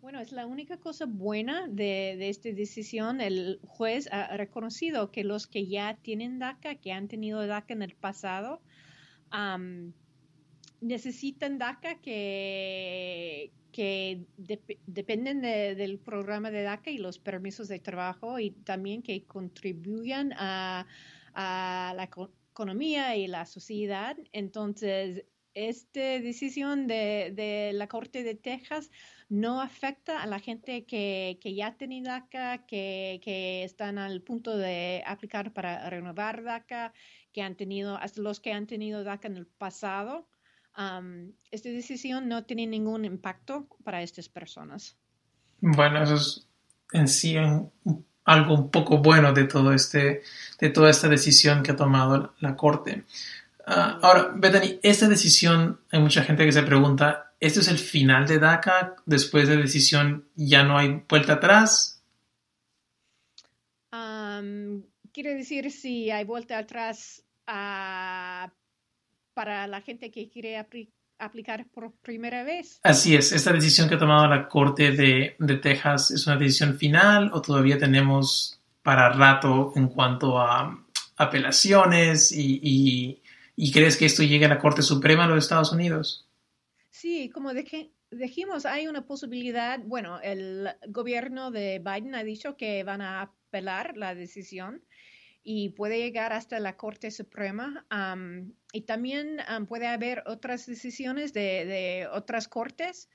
Bueno, 0.00 0.20
es 0.20 0.32
la 0.32 0.46
única 0.46 0.78
cosa 0.78 1.04
buena 1.06 1.66
de, 1.68 2.30
esta 2.30 2.48
decisión. 2.50 3.20
El 3.20 3.60
juez 3.66 4.08
ha 4.10 4.34
reconocido 4.38 5.10
que 5.10 5.22
los 5.22 5.46
que 5.46 5.66
ya 5.66 5.98
tienen 6.00 6.38
DACA, 6.38 6.76
que 6.76 6.92
han 6.92 7.08
tenido 7.08 7.46
DACA 7.46 7.74
en 7.74 7.82
el 7.82 7.94
pasado, 7.94 8.62
necesitan 10.80 11.58
DACA 11.58 11.96
que, 12.00 13.50
dependen 14.86 15.42
del 15.42 15.98
programa 15.98 16.50
de 16.50 16.62
DACA 16.62 16.90
y 16.90 16.96
los 16.96 17.18
permisos 17.18 17.68
de 17.68 17.80
trabajo 17.80 18.38
y 18.38 18.52
también 18.52 19.02
que 19.02 19.24
contribuyan 19.24 20.32
a 20.38 20.86
a 21.34 21.92
la 21.96 22.04
economía 22.04 23.16
y 23.16 23.26
la 23.26 23.46
sociedad. 23.46 24.16
Entonces, 24.32 25.24
esta 25.54 26.00
decisión 26.00 26.86
de, 26.86 27.70
la 27.74 27.86
Corte 27.86 28.22
de 28.22 28.34
Texas 28.34 28.90
no 29.28 29.60
afecta 29.60 30.22
a 30.22 30.26
la 30.26 30.40
gente 30.40 30.84
que, 30.84 31.38
ya 31.44 31.76
tenido 31.76 32.10
DACA, 32.10 32.66
que, 32.66 33.62
están 33.64 33.98
al 33.98 34.20
punto 34.22 34.56
de 34.56 35.02
aplicar 35.06 35.52
para 35.52 35.88
renovar 35.88 36.42
DACA, 36.42 36.92
que 37.32 37.42
han 37.42 37.56
tenido, 37.56 37.96
hasta 37.96 38.20
los 38.20 38.40
que 38.40 38.52
han 38.52 38.66
tenido 38.66 39.04
DACA 39.04 39.28
en 39.28 39.36
el 39.36 39.46
pasado. 39.46 40.28
esta 41.50 41.68
decisión 41.68 42.28
no 42.28 42.44
tiene 42.44 42.66
ningún 42.66 43.04
impacto 43.04 43.68
para 43.84 44.02
estas 44.02 44.28
personas. 44.28 44.96
Bueno, 45.60 46.02
eso 46.02 46.16
es 46.16 46.48
en 46.92 47.08
sí 47.08 47.36
un 47.36 47.72
algo 48.24 48.54
un 48.54 48.70
poco 48.70 48.98
bueno 48.98 49.32
de 49.32 49.44
todo 49.44 49.72
este, 49.72 50.22
de 50.58 50.70
toda 50.70 50.90
esta 50.90 51.08
decisión 51.08 51.62
que 51.62 51.72
ha 51.72 51.76
tomado 51.76 52.34
la 52.40 52.56
Corte. 52.56 53.04
Ah, 53.66 53.98
ahora, 54.02 54.32
Bethany, 54.34 54.78
esta 54.82 55.08
decisión, 55.08 55.80
hay 55.90 56.00
mucha 56.00 56.22
gente 56.22 56.44
que 56.44 56.52
se 56.52 56.62
pregunta, 56.62 57.32
¿esto 57.40 57.60
es 57.60 57.68
el 57.68 57.78
final 57.78 58.26
de 58.26 58.38
DACA? 58.38 58.96
Después 59.06 59.48
de 59.48 59.56
decisión 59.56 60.26
ya 60.34 60.62
no 60.64 60.78
hay 60.78 61.02
vuelta 61.08 61.34
atrás. 61.34 62.02
quiere 65.12 65.34
decir 65.36 65.70
si 65.70 66.10
hay 66.10 66.24
vuelta 66.24 66.58
atrás 66.58 67.22
ah, 67.46 68.52
para 69.32 69.66
la 69.66 69.80
gente 69.80 70.10
que 70.10 70.28
quiere 70.28 70.58
aplicar 70.58 71.03
por 71.72 71.92
primera 72.02 72.44
vez. 72.44 72.80
Así 72.82 73.14
es, 73.14 73.32
esta 73.32 73.52
decisión 73.52 73.88
que 73.88 73.94
ha 73.94 73.98
tomado 73.98 74.26
la 74.26 74.48
Corte 74.48 74.92
de, 74.92 75.36
Texas 75.62 76.10
es 76.10 76.26
una 76.26 76.36
decisión 76.36 76.76
final 76.76 77.30
o 77.32 77.40
todavía 77.40 77.78
tenemos 77.78 78.60
para 78.82 79.10
rato 79.10 79.72
en 79.76 79.88
cuanto 79.88 80.38
a 80.38 80.78
apelaciones 81.16 82.32
y, 82.32 83.20
crees 83.72 83.96
que 83.96 84.06
esto 84.06 84.22
llegue 84.22 84.46
a 84.46 84.48
la 84.48 84.58
Corte 84.58 84.82
Suprema 84.82 85.26
de 85.26 85.34
los 85.34 85.44
Estados 85.44 85.72
Unidos? 85.72 86.28
Sí, 86.90 87.30
como 87.30 87.52
dijimos, 88.10 88.66
hay 88.66 88.86
una 88.86 89.06
posibilidad, 89.06 89.80
bueno, 89.84 90.20
el 90.22 90.68
gobierno 90.88 91.50
de 91.50 91.78
Biden 91.78 92.14
ha 92.14 92.24
dicho 92.24 92.56
que 92.56 92.84
van 92.84 93.00
a 93.00 93.22
apelar 93.22 93.96
la 93.96 94.14
decisión 94.14 94.82
y 95.44 95.68
puede 95.68 95.98
llegar 95.98 96.32
hasta 96.32 96.58
la 96.58 96.76
Corte 96.76 97.10
Suprema. 97.10 97.86
y 98.72 98.80
también 98.80 99.38
puede 99.68 99.86
haber 99.86 100.24
otras 100.26 100.66
decisiones 100.66 101.32
de, 101.34 102.08
otras 102.10 102.48
cortes 102.48 103.10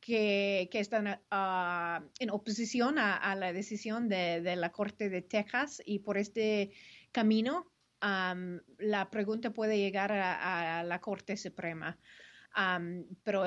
que, 0.00 0.68
están 0.72 1.20
ah, 1.30 2.02
en 2.18 2.30
oposición 2.30 2.98
a, 2.98 3.34
la 3.36 3.52
decisión 3.52 4.08
de, 4.08 4.56
la 4.56 4.72
Corte 4.72 5.10
de 5.10 5.20
Texas 5.20 5.82
y 5.84 5.98
por 6.00 6.16
este 6.16 6.72
camino 7.12 7.70
la 8.00 9.10
pregunta 9.10 9.52
puede 9.52 9.78
llegar 9.78 10.10
a, 10.10 10.82
la 10.84 11.00
Corte 11.00 11.36
Suprema. 11.36 11.98
pero 13.22 13.44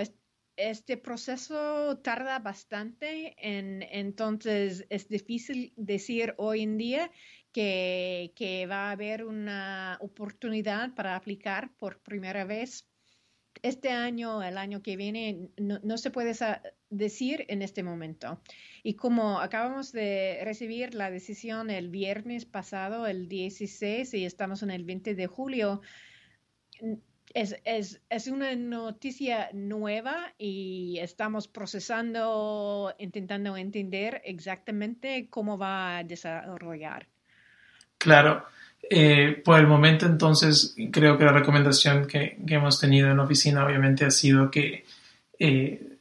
este 0.57 0.97
proceso 0.97 1.97
tarda 1.99 2.39
bastante, 2.39 3.35
en, 3.37 3.83
entonces 3.83 4.85
es 4.89 5.07
difícil 5.09 5.73
decir 5.75 6.33
hoy 6.37 6.61
en 6.61 6.77
día 6.77 7.11
que, 7.51 8.67
va 8.69 8.89
a 8.89 8.91
haber 8.91 9.23
una 9.23 9.97
oportunidad 10.01 10.93
para 10.93 11.15
aplicar 11.15 11.73
por 11.77 12.01
primera 12.01 12.43
vez 12.43 12.85
este 13.61 13.89
año, 13.89 14.43
el 14.43 14.57
año 14.57 14.81
que 14.81 14.97
viene, 14.97 15.49
no, 15.57 15.97
se 15.97 16.11
puede 16.11 16.33
decir 16.89 17.45
en 17.47 17.61
este 17.61 17.83
momento. 17.83 18.41
Y 18.83 18.95
como 18.95 19.39
acabamos 19.39 19.93
de 19.93 20.41
recibir 20.43 20.93
la 20.93 21.09
decisión 21.09 21.69
el 21.69 21.89
viernes 21.89 22.45
pasado, 22.45 23.07
el 23.07 23.29
16, 23.29 24.13
y 24.13 24.25
estamos 24.25 24.61
en 24.61 24.71
el 24.71 24.83
20 24.83 25.15
de 25.15 25.27
julio, 25.27 25.81
es, 27.35 27.57
es, 27.65 28.01
es, 28.09 28.27
una 28.27 28.55
noticia 28.55 29.49
nueva 29.51 30.33
y 30.37 30.97
estamos 31.01 31.49
procesando, 31.49 32.95
intentando 32.97 33.57
entender 33.57 34.21
exactamente 34.23 35.27
cómo 35.29 35.57
va 35.57 35.97
a 35.97 36.03
desarrollar. 36.05 37.07
Claro. 37.97 38.45
Eh, 38.89 39.41
por 39.43 39.59
el 39.59 39.67
momento, 39.67 40.05
entonces, 40.05 40.75
creo 40.91 41.17
que 41.17 41.25
la 41.25 41.33
recomendación 41.33 42.07
que, 42.07 42.37
hemos 42.47 42.79
tenido 42.79 43.11
en 43.11 43.17
la 43.17 43.23
oficina, 43.23 43.65
obviamente, 43.65 44.05
ha 44.05 44.11
sido 44.11 44.49
que 44.49 44.85
eh, 45.37 45.94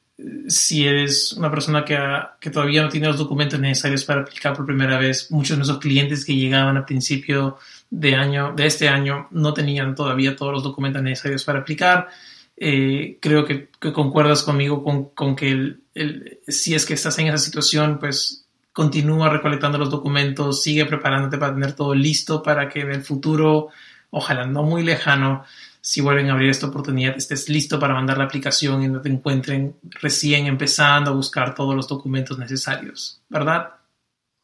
si 0.47 0.87
eres 0.87 1.33
una 1.33 1.50
persona 1.50 1.85
que, 1.85 1.99
que, 2.40 2.50
todavía 2.50 2.83
no 2.83 2.88
tiene 2.88 3.09
los 3.09 3.18
documentos 3.18 3.59
necesarios 3.59 4.04
para 4.04 4.21
aplicar 4.21 4.54
por 4.54 4.64
primera 4.64 4.99
vez, 4.99 5.30
muchos 5.30 5.50
de 5.50 5.56
nuestros 5.56 5.80
clientes 5.80 6.25
que 6.25 6.37
llegaban 6.37 6.76
a 6.76 6.87
principio 6.87 7.59
de 7.90 8.14
año, 8.14 8.52
de 8.54 8.66
este 8.66 8.88
año, 8.88 9.28
no 9.33 9.52
tenían 9.52 9.94
todavía 9.94 10.37
todos 10.37 10.52
los 10.52 10.62
documentos 10.62 11.02
necesarios 11.02 11.44
para 11.44 11.61
aplicar. 11.61 12.09
Eh, 12.56 13.18
creo 13.21 13.44
que, 13.44 13.68
concuerdas 13.92 14.44
conmigo 14.44 14.85
con, 14.85 15.06
con 15.11 15.35
que 15.35 15.50
el, 15.50 16.40
si 16.47 16.75
es 16.75 16.87
que 16.87 16.94
estás 16.94 17.18
en 17.18 17.28
esa 17.28 17.38
situación, 17.38 17.99
pues 17.99 18.47
continúa 18.73 19.28
recolectando 19.30 19.78
los 19.78 19.90
documentos, 19.90 20.62
sigue 20.62 20.85
preparándote 20.87 21.38
para 21.38 21.54
tener 21.54 21.73
todo 21.75 21.94
listo 21.94 22.42
para 22.42 22.68
que 22.68 22.80
en 22.80 22.90
el 22.90 23.02
futuro, 23.02 23.68
ojalá 24.11 24.47
no 24.47 24.62
muy 24.62 24.83
lejano, 24.83 25.44
si 25.86 26.00
vuelven 26.00 26.30
a 26.30 26.32
abrir 26.32 26.48
esta 26.48 26.68
oportunidad, 26.68 27.14
estés 27.14 27.50
listo 27.50 27.78
para 27.78 27.92
mandar 27.92 28.16
la 28.16 28.24
aplicación 28.24 28.82
y 28.82 28.88
no 28.88 29.02
te 29.02 29.10
encuentren 29.10 29.76
recién 29.82 30.46
empezando 30.46 31.10
a 31.10 31.14
buscar 31.14 31.54
todos 31.54 31.76
los 31.76 31.86
documentos 31.86 32.38
necesarios, 32.38 33.22
¿verdad? 33.28 33.74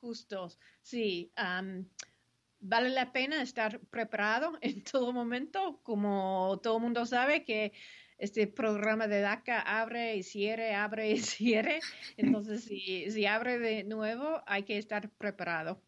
Justo, 0.03 0.51
sí. 0.83 1.33
vale 2.61 2.91
la 2.91 3.11
pena 3.13 3.41
estar 3.41 3.81
preparado 3.91 4.59
en 4.61 4.85
todo 4.85 5.15
momento, 5.15 5.81
como 5.83 6.61
todo 6.63 6.77
el 6.77 6.83
mundo 6.83 7.07
sabe 7.07 7.43
que 7.47 7.73
este 8.19 8.47
programa 8.47 9.07
de 9.07 9.23
DACA 9.23 9.61
abre 9.61 10.17
y 10.17 10.23
cierre, 10.23 10.75
abre 10.75 11.11
y 11.11 11.19
cierre. 11.21 11.81
Entonces, 12.19 12.65
si, 12.65 13.11
si 13.11 13.25
abre 13.25 13.59
de 13.59 13.85
nuevo, 13.85 14.43
hay 14.47 14.65
que 14.65 14.77
estar 14.77 15.09
preparado. 15.09 15.81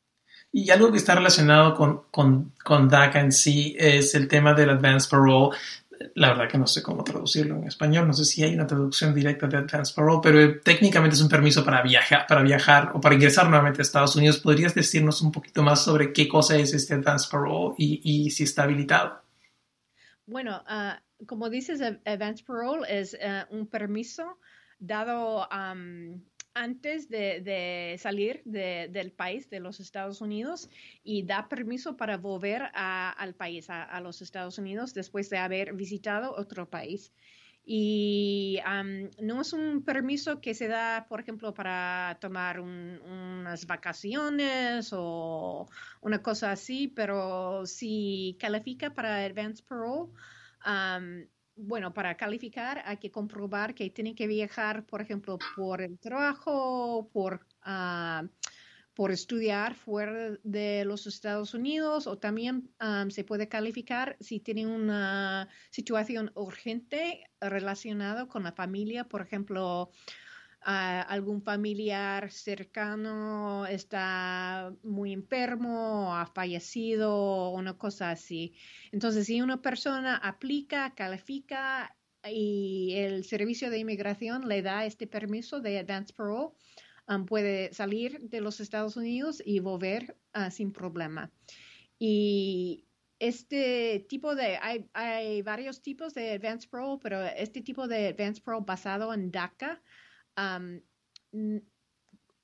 Y 0.51 0.71
algo 0.71 0.91
que 0.91 0.99
está 0.99 1.15
relacionado 1.15 1.75
con, 1.75 2.03
con, 2.11 2.53
con, 2.63 2.89
DACA 2.89 3.21
en 3.21 3.33
sí 3.33 3.75
es 3.79 4.15
el 4.15 4.29
tema 4.29 4.55
del 4.55 4.71
Advanced 4.71 5.11
Parole. 5.11 5.57
La 6.15 6.31
verdad 6.31 6.49
que 6.49 6.59
no 6.59 6.67
sé 6.67 6.83
cómo 6.83 7.05
traducirlo 7.05 7.57
en 7.57 7.69
español, 7.69 8.09
no 8.09 8.13
sé 8.13 8.25
si 8.25 8.43
hay 8.43 8.55
una 8.55 8.67
traducción 8.67 9.15
directa 9.15 9.47
de 9.47 9.59
Advanced 9.59 9.95
Parole, 9.95 10.21
pero 10.23 10.61
técnicamente 10.61 11.15
es 11.15 11.23
un 11.23 11.29
permiso 11.29 11.65
para 11.65 11.81
viajar, 11.83 12.27
para 12.27 12.43
viajar 12.43 12.91
o 12.95 13.01
para 13.01 13.15
ingresar 13.15 13.49
nuevamente 13.49 13.81
a 13.81 13.83
Estados 13.83 14.17
Unidos. 14.17 14.39
¿Podrías 14.39 14.75
decirnos 14.75 15.23
un 15.23 15.31
poquito 15.31 15.63
más 15.63 15.85
sobre 15.85 16.13
qué 16.13 16.29
cosa 16.29 16.57
es 16.57 16.75
este 16.75 16.95
Advanced 16.95 17.31
Parole 17.31 17.75
y, 17.79 18.01
y 18.03 18.31
si 18.31 18.43
está 18.43 18.65
habilitado? 18.65 19.23
Bueno, 20.27 20.63
uh, 20.69 21.27
como 21.27 21.51
dices, 21.51 21.81
advance 21.81 22.45
parole 22.45 22.87
es 22.89 23.15
eh, 23.21 23.45
un 23.51 23.67
permiso 23.67 24.39
dado 24.79 25.49
antes 26.55 27.09
de, 27.09 27.97
salir 27.99 28.43
del 28.45 29.13
país, 29.13 29.49
de 29.51 29.61
los 29.61 29.81
Estados 29.81 30.21
Unidos, 30.21 30.69
y 31.03 31.25
da 31.25 31.49
permiso 31.49 31.97
para 31.97 32.17
volver 32.17 32.71
al 32.75 33.35
país, 33.35 33.67
a, 33.69 34.01
los 34.01 34.23
Estados 34.23 34.59
Unidos, 34.59 34.95
después 34.95 35.31
de 35.31 35.39
haber 35.39 35.75
visitado 35.75 36.35
otro 36.37 36.69
país. 36.69 37.13
Y 37.65 38.59
no 39.21 39.41
es 39.41 39.53
un 39.53 39.85
permiso 39.85 40.41
que 40.41 40.53
se 40.53 40.67
da, 40.67 41.07
por 41.09 41.21
ejemplo, 41.21 41.55
para 41.55 42.19
tomar 42.21 42.59
unas 42.59 43.67
vacaciones 43.67 44.91
o 44.93 45.69
una 46.01 46.21
cosa 46.23 46.51
así, 46.51 46.89
pero 46.89 47.65
si 47.65 48.37
califica 48.41 48.93
para 48.93 49.25
advance 49.25 49.63
parole, 49.63 50.11
bueno, 51.57 51.93
para 51.93 52.17
calificar 52.17 52.83
hay 52.87 52.97
que 52.97 53.11
comprobar 53.11 53.75
que 53.75 53.91
tiene 53.91 54.15
que 54.15 54.27
viajar, 54.27 54.85
por 54.87 55.01
ejemplo, 55.01 55.39
por 55.57 55.83
el 55.83 55.99
trabajo, 55.99 57.09
por, 57.13 57.47
ah, 57.63 58.25
por 58.95 59.11
estudiar 59.11 59.75
fuera 59.75 60.37
de 60.43 60.85
los 60.85 61.07
Estados 61.07 61.55
Unidos 61.55 62.07
o 62.07 62.19
también 62.19 62.71
se 63.09 63.25
puede 63.25 63.49
calificar 63.49 64.17
si 64.21 64.41
tiene 64.41 64.67
una 64.67 65.49
situación 65.71 66.31
urgente 66.35 67.25
relacionada 67.41 68.27
con 68.27 68.43
la 68.43 68.53
familia, 68.53 69.05
por 69.05 69.23
ejemplo, 69.23 69.91
algún 70.65 71.43
familiar 71.43 72.31
cercano 72.31 73.67
está 73.67 74.73
muy 74.83 75.13
enfermo, 75.13 76.15
ha 76.15 76.27
fallecido, 76.27 77.51
una 77.51 77.77
cosa 77.77 78.11
así. 78.11 78.55
Entonces, 78.93 79.27
si 79.27 79.41
una 79.41 79.61
persona 79.61 80.17
aplica, 80.17 80.95
califica 80.95 81.97
y 82.25 82.93
el 82.97 83.25
servicio 83.25 83.71
de 83.71 83.79
inmigración 83.79 84.49
le 84.49 84.63
da 84.63 84.85
este 84.85 85.07
permiso 85.07 85.61
de 85.61 85.79
advance 85.79 86.13
parole, 86.13 86.55
um, 87.09 87.27
puede 87.27 87.73
salir 87.73 88.21
de 88.21 88.41
los 88.41 88.61
Estados 88.61 88.97
Unidos 88.97 89.43
y 89.45 89.59
volver 89.59 90.17
uh, 90.35 90.51
sin 90.51 90.73
problema. 90.73 91.33
Y 91.99 92.87
este 93.19 94.05
tipo 94.09 94.35
de, 94.35 94.59
hay, 94.61 94.89
hay, 94.93 95.43
varios 95.43 95.83
tipos 95.83 96.15
de 96.15 96.33
advance 96.33 96.69
parole, 96.69 97.01
pero 97.03 97.23
este 97.23 97.63
tipo 97.63 97.87
de 97.87 98.09
advance 98.09 98.41
parole 98.41 98.65
basado 98.67 99.13
en 99.15 99.31
DACA 99.31 99.81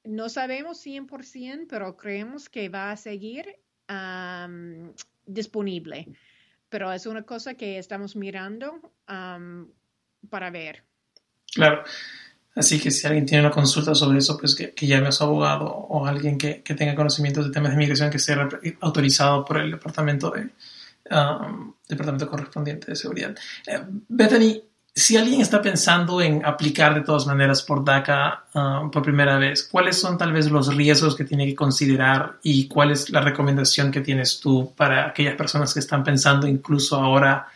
no 0.04 0.28
sabemos 0.28 0.84
100%, 0.84 1.66
pero 1.68 1.96
creemos 1.96 2.48
que 2.48 2.68
va 2.68 2.90
a 2.90 2.96
seguir 2.96 3.56
disponible. 5.24 6.08
Pero 6.68 6.92
es 6.92 7.06
una 7.06 7.22
cosa 7.22 7.54
que 7.54 7.78
estamos 7.78 8.16
mirando 8.16 8.92
para 9.06 10.50
ver. 10.50 10.84
Claro. 11.54 11.84
Así 12.54 12.80
que 12.80 12.90
si 12.90 13.06
alguien 13.06 13.24
tiene 13.24 13.44
una 13.44 13.54
consulta 13.54 13.94
sobre 13.94 14.18
eso, 14.18 14.36
pues 14.36 14.56
que, 14.56 14.74
llame 14.86 15.08
a 15.08 15.12
su 15.12 15.22
abogado 15.22 15.66
o 15.66 16.06
alguien 16.06 16.36
que, 16.36 16.62
tenga 16.76 16.94
conocimientos 16.94 17.46
de 17.46 17.52
temas 17.52 17.70
de 17.70 17.76
migración 17.76 18.10
que 18.10 18.18
sea 18.18 18.48
autorizado 18.80 19.44
por 19.44 19.58
el 19.58 19.70
departamento 19.70 20.30
de 20.30 20.50
departamento 21.88 22.28
correspondiente 22.28 22.88
de 22.88 22.96
seguridad. 22.96 23.36
Eh, 23.66 23.80
Bethany, 24.08 24.62
si 24.98 25.16
alguien 25.16 25.40
está 25.40 25.62
pensando 25.62 26.20
en 26.20 26.44
aplicar 26.44 26.92
de 26.92 27.02
todas 27.02 27.24
maneras 27.24 27.62
por 27.62 27.84
DACA 27.84 28.46
um, 28.52 28.90
por 28.90 29.02
primera 29.02 29.38
vez, 29.38 29.62
¿cuáles 29.62 29.96
son 29.96 30.18
tal 30.18 30.32
vez 30.32 30.50
los 30.50 30.74
riesgos 30.74 31.14
que 31.14 31.24
tiene 31.24 31.46
que 31.46 31.54
considerar 31.54 32.38
y 32.42 32.66
cuál 32.66 32.90
es 32.90 33.08
la 33.10 33.20
recomendación 33.20 33.92
que 33.92 34.00
tienes 34.00 34.40
tú 34.40 34.74
para 34.74 35.06
aquellas 35.06 35.36
personas 35.36 35.72
que 35.72 35.80
están 35.80 36.02
pensando 36.02 36.48
incluso 36.48 36.96
ahora 36.96 37.46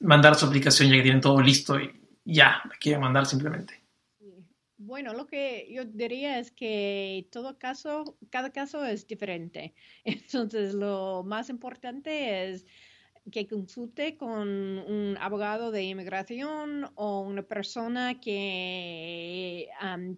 mandar 0.00 0.36
su 0.36 0.46
aplicación 0.46 0.88
ya 0.88 0.96
que 0.96 1.02
tienen 1.02 1.20
todo 1.20 1.40
listo 1.42 1.78
y 1.78 1.92
ya, 2.24 2.62
la 2.64 2.76
quieren 2.80 3.02
mandar 3.02 3.26
simplemente? 3.26 3.82
Bueno, 4.78 5.12
lo 5.12 5.26
que 5.26 5.68
yo 5.70 5.84
diría 5.84 6.38
es 6.38 6.50
que 6.50 7.28
todo 7.30 7.58
caso, 7.58 8.16
cada 8.30 8.50
caso 8.50 8.86
es 8.86 9.06
diferente. 9.06 9.74
Entonces, 10.04 10.72
lo 10.72 11.24
más 11.24 11.50
importante 11.50 12.48
es 12.48 12.66
que 13.30 13.46
consulte 13.46 14.16
con 14.16 14.48
un 14.48 15.16
abogado 15.18 15.70
de 15.70 15.84
inmigración 15.84 16.90
o 16.94 17.20
una 17.20 17.42
persona 17.42 18.20
que 18.20 19.68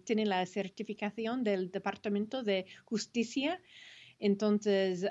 tiene 0.03 0.25
la 0.25 0.45
certificación 0.45 1.43
del 1.43 1.71
Departamento 1.71 2.43
de 2.43 2.65
Justicia. 2.85 3.61
Entonces, 4.19 5.05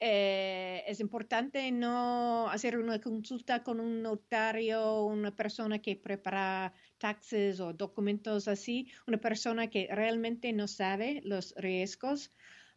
eh, 0.00 0.84
es 0.86 1.00
importante 1.00 1.72
no 1.72 2.48
hacer 2.48 2.78
una 2.78 3.00
consulta 3.00 3.64
con 3.64 3.80
un 3.80 4.02
notario, 4.02 5.02
una 5.04 5.34
persona 5.34 5.80
que 5.80 5.96
prepara 5.96 6.72
taxes 6.98 7.58
o 7.58 7.72
documentos 7.72 8.46
así, 8.46 8.88
una 9.08 9.18
persona 9.18 9.68
que 9.68 9.88
realmente 9.90 10.52
no 10.52 10.68
sabe 10.68 11.20
los 11.24 11.54
riesgos 11.56 12.30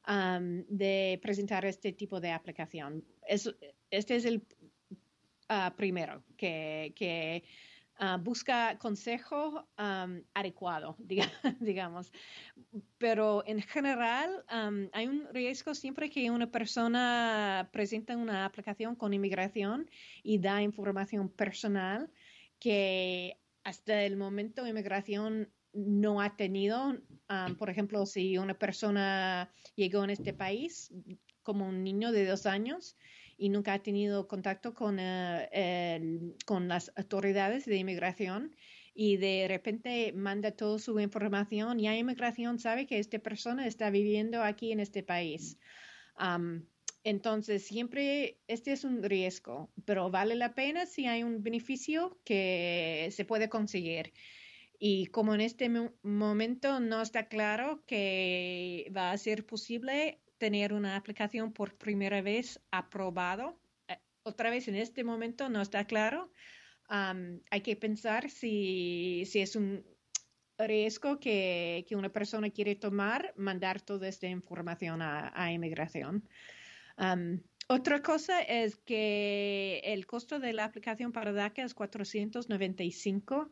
de 0.08 1.20
presentar 1.22 1.65
este 1.65 1.93
tipo 1.93 2.20
de 2.20 2.31
aplicación. 2.31 3.03
este 3.27 4.15
es 4.15 4.25
el 4.25 4.46
ah, 5.50 5.74
primero, 5.77 6.24
que, 6.38 7.43
ah, 7.98 8.17
busca 8.17 8.77
consejo 8.77 9.67
adecuado, 10.34 10.96
digamos. 11.60 12.12
Pero 12.98 13.43
en 13.46 13.62
general 13.62 14.43
hay 14.93 15.08
un 15.08 15.27
riesgo 15.31 15.75
siempre 15.75 16.10
que 16.10 16.31
una 16.31 16.51
persona 16.51 17.70
presenta 17.72 18.17
una 18.17 18.46
aplicación 18.46 18.96
con 18.96 19.13
inmigración 19.13 19.89
y 20.24 20.39
da 20.39 20.62
información 20.62 21.29
personal 21.29 22.10
que 22.60 23.38
hasta 23.63 24.03
el 24.03 24.17
momento 24.17 24.65
inmigración 24.65 25.51
no 25.74 26.22
ha 26.22 26.36
tenido, 26.36 26.98
por 27.58 27.70
ejemplo, 27.70 28.06
si 28.06 28.38
una 28.38 28.58
persona 28.58 29.51
llegó 29.75 30.04
en 30.04 30.10
este 30.10 30.34
país, 30.34 30.92
como 31.44 31.68
un 31.68 31.84
niño 31.84 32.12
de 32.12 32.25
dos 32.25 32.46
años 32.46 32.98
y 33.38 33.50
nunca 33.50 33.74
ha 33.74 33.82
tenido 33.82 34.28
contacto 34.28 34.74
con, 34.74 34.98
eh, 35.00 36.20
con 36.46 36.68
las 36.68 36.92
autoridades 36.96 37.66
de 37.66 37.78
inmigración 37.78 38.56
y 38.94 39.18
de 39.18 39.46
repente 39.48 40.13
manda 40.13 40.51
toda 40.51 40.78
su 40.78 41.00
información 41.00 41.80
y 41.80 41.84
la 41.84 41.98
inmigración 41.98 42.60
sabe 42.60 42.86
que 42.86 43.00
esta 43.00 43.20
persona 43.20 43.66
está 43.66 43.90
viviendo 43.90 44.44
aquí 44.44 44.72
en 44.72 44.80
este 44.80 45.01
país. 45.01 45.58
entonces, 47.04 47.66
siempre 47.66 48.38
este 48.48 48.74
es 48.74 48.84
un 48.84 49.01
riesgo, 49.01 49.72
pero 49.86 50.12
vale 50.12 50.36
la 50.36 50.54
pena 50.54 50.86
si 50.86 51.08
hay 51.08 51.24
un 51.24 51.42
beneficio 51.42 52.20
que 52.24 53.10
se 53.12 53.25
puede 53.25 53.50
conseguir. 53.50 54.13
Y 54.84 55.06
como 55.06 55.36
en 55.36 55.42
este 55.42 55.70
momento 56.02 56.80
no 56.80 57.04
está 57.04 57.28
claro 57.28 57.84
que 57.86 58.92
va 58.98 59.12
a 59.12 59.18
ser 59.20 59.46
posible 59.46 60.20
tener 60.40 60.74
una 60.74 60.96
aplicación 60.96 61.54
por 61.54 61.78
primera 61.78 62.24
vez 62.24 62.60
aprobado, 62.72 63.62
eh, 63.88 64.00
otra 64.24 64.50
vez 64.50 64.68
en 64.68 64.74
este 64.74 65.04
momento 65.04 65.50
no 65.50 65.62
está 65.62 65.86
claro, 65.86 66.32
hay 66.90 67.62
que 67.62 67.76
pensar 67.76 68.32
si, 68.32 69.24
si 69.28 69.42
es 69.42 69.56
un 69.56 69.86
riesgo 70.58 71.20
que, 71.20 71.86
que, 71.88 71.96
una 71.96 72.10
persona 72.10 72.50
quiere 72.50 72.76
tomar, 72.76 73.36
mandar 73.38 73.82
toda 73.82 74.08
esta 74.08 74.28
información 74.28 75.04
a, 75.04 75.32
a 75.36 75.54
inmigración. 75.54 76.28
otra 77.68 78.02
cosa 78.02 78.42
es 78.42 78.78
que 78.78 79.80
el 79.84 80.08
costo 80.08 80.40
de 80.40 80.54
la 80.54 80.64
aplicación 80.66 81.12
para 81.12 81.34
DACA 81.34 81.64
es 81.66 81.76
495 81.76 83.52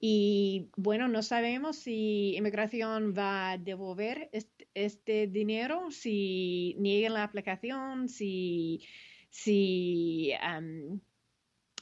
y 0.00 0.70
bueno, 0.76 1.08
no 1.08 1.22
sabemos 1.22 1.76
si 1.76 2.34
inmigración 2.34 3.14
va 3.16 3.50
a 3.50 3.58
devolver 3.58 4.30
este, 4.72 5.26
dinero, 5.26 5.90
si 5.90 6.74
niegan 6.78 7.12
la 7.12 7.22
aplicación, 7.22 8.08
si, 8.08 8.80
si 9.28 10.32